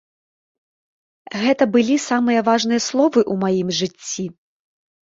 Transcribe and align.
Гэта 1.43 1.63
былі 1.77 1.95
самыя 2.09 2.39
важныя 2.49 2.81
словы 2.89 3.19
ў 3.31 3.41
маім 3.47 3.67
жыцці. 3.85 4.25